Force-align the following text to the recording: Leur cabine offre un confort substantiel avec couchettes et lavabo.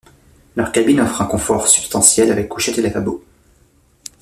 Leur 0.55 0.71
cabine 0.71 0.99
offre 1.01 1.21
un 1.21 1.27
confort 1.27 1.67
substantiel 1.67 2.31
avec 2.31 2.49
couchettes 2.49 2.79
et 2.79 2.81
lavabo. 2.81 3.23